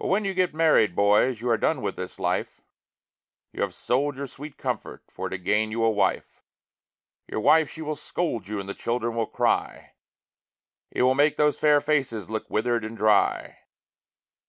[0.00, 2.60] But when you get married, boys, you are done with this life,
[3.52, 6.42] You have sold your sweet comfort for to gain you a wife;
[7.28, 9.92] Your wife she will scold you, and the children will cry,
[10.90, 13.60] It will make those fair faces look withered and dry.